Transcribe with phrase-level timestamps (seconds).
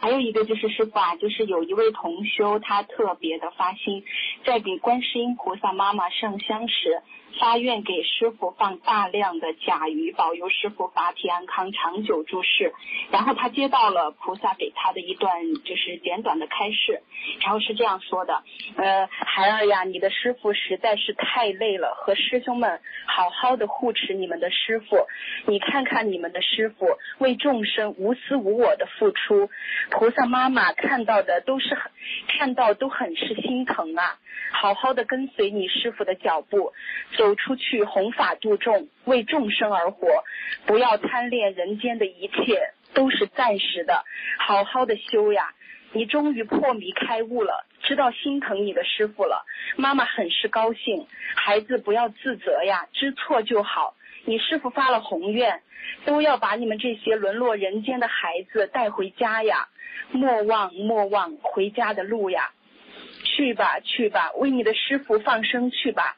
[0.00, 4.04] 还有一个就是师傅啊，就是有一位同修，他特别的发心，
[4.44, 7.02] 在给观世音菩萨妈妈上香时。
[7.38, 12.72] 发愿给师傅放大量的甲鱼，保佑师傅法体安康、长久住世。
[13.12, 17.02] 然后他接到了菩萨给他的一段就是简短的开示，
[17.40, 18.42] 然后是这样说的：
[18.74, 24.96] 呃，孩儿呀，你的师傅实在是太累了，和师兄们好好的护持你们的师傅。
[25.46, 26.84] 你看看你们的师傅
[27.18, 29.48] 为众生无私无我的付出，
[29.90, 31.90] 菩萨妈妈看到的都是很
[32.28, 34.18] 看到都很是心疼啊。
[34.52, 36.72] 好好的跟随你师傅的脚步。
[37.16, 40.06] 走出去弘法度众，为众生而活，
[40.64, 44.04] 不要贪恋人间的一切，都是暂时的。
[44.38, 45.52] 好好的修呀，
[45.92, 49.44] 你终于破迷开悟了，知道心疼你的师傅了。
[49.76, 53.94] 妈妈很是高兴，孩子不要自责呀，知错就好。
[54.24, 55.62] 你师傅发了宏愿，
[56.04, 59.68] 都要把你们这些沦落人间的孩子带回家呀，
[60.10, 62.50] 莫忘莫忘回家的路呀。
[63.22, 66.16] 去吧去吧，为你的师傅放生去吧。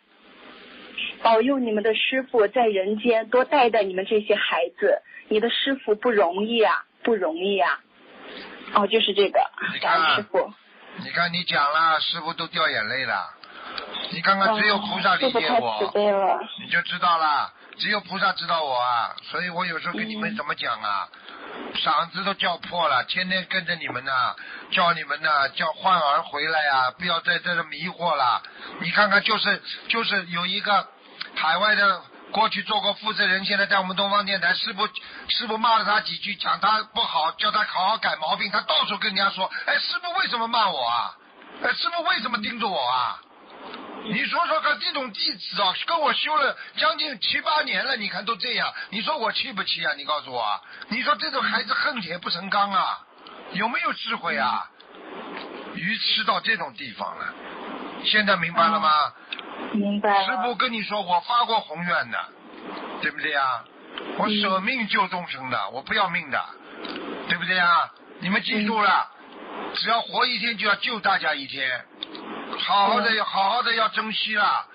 [1.23, 7.81] 保佑你们的师傅在人间多带带你们这些孩子，你的师傅不容易啊，不容易啊。
[8.75, 9.41] 哦，就是这个，
[9.81, 10.53] 感恩师傅。
[11.05, 13.15] 你看你讲了，师傅都掉眼泪了。
[14.13, 15.93] 你看看，只有菩萨理解我，
[16.61, 17.53] 你就知道了。
[17.79, 21.09] 只有菩萨知道我啊，所以我有时候跟你们怎么讲啊，
[21.85, 24.35] 嗓子都叫破了，天天跟着你们呢，
[24.71, 28.43] 叫你们呢，叫焕儿回来呀，不要再在这迷惑了。
[28.81, 30.89] 你看看，就是就是有一个。
[31.35, 34.87] 海外的过去做过负责人，现在在我们东方电台，师傅
[35.29, 41.17] 师傅骂了他几句，讲他不好，叫他好好改毛病，他到处跟人家说，哎，师傅为什么骂我啊？
[41.63, 43.19] 哎，师傅为什么盯着我啊？
[44.05, 49.93] 你说说看，这种弟子啊，跟我修了将近七八年了，你看都这样，你说我气不气啊？
[49.97, 52.99] 你告诉我，你说这种孩子恨铁不成钢啊，
[53.53, 54.69] 有没有智慧啊？
[55.75, 57.33] 愚痴到这种地方了，
[58.05, 59.13] 现在明白了吗？
[59.73, 60.25] 明白。
[60.27, 62.19] 师傅跟你说，我发过宏愿的，
[63.01, 63.65] 对不对啊？
[64.19, 66.45] 我舍命救众生的，我不要命的，
[67.29, 67.91] 对不对啊？
[68.21, 69.09] 你们记住了，
[69.75, 71.85] 只要活一天就要救大家一天，
[72.59, 74.67] 好好的，好好的要珍惜了。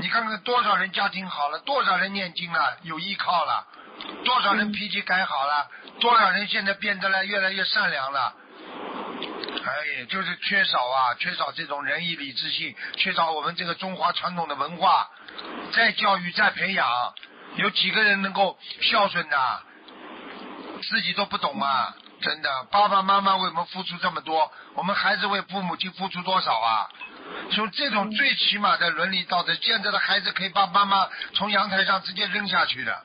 [0.00, 3.66] 你看看多少人家庭好了，多少人念经了，有依靠了，
[4.24, 5.68] 多少人脾气改好了，
[6.00, 8.34] 多少人现在变得了越来越善良了。
[9.62, 15.08] 哎，就是缺少啊，缺少这种仁义礼智信，缺少我们这个中华传统的文化。
[15.72, 17.14] 再教育，再培养，
[17.56, 19.62] 有几个人能够孝顺的？
[20.82, 21.94] 自己都不懂啊！
[22.20, 26.88] 真的，爸爸妈妈为我们付出这么多，我们孩子为父母亲付出多少啊？
[27.52, 33.02] 从这种最起码的伦理道德，现在的孩子可以把妈妈从阳台上直接扔下去的。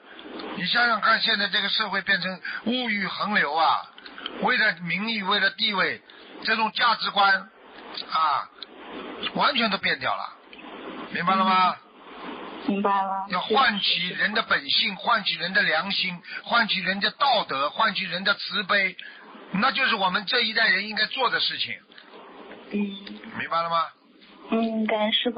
[0.57, 3.81] 你想想看，现在这个社会变成物欲横流啊！
[4.41, 6.01] 为了名誉，为了地位。
[6.43, 7.49] 这种价值观
[8.11, 8.49] 啊，
[9.35, 10.33] 完全都变掉了，
[11.11, 11.75] 明白了吗？
[12.67, 13.25] 明白了。
[13.29, 18.95] 要唤起人的本性，唤起人的良心，唤起人的道德，唤起人的慈悲，
[19.51, 21.73] 那就是我们这一代人应该做的事情。
[22.71, 22.79] 嗯。
[23.37, 23.85] 明白了吗？
[24.51, 25.33] 嗯，感恩师傅。